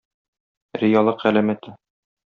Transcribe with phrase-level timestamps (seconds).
[0.85, 1.79] Риялык галәмәте.